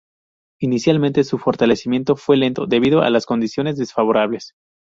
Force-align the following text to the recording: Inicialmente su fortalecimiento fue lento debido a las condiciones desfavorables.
Inicialmente 0.59 1.23
su 1.23 1.37
fortalecimiento 1.37 2.15
fue 2.15 2.35
lento 2.35 2.65
debido 2.65 3.03
a 3.03 3.11
las 3.11 3.27
condiciones 3.27 3.77
desfavorables. 3.77 4.55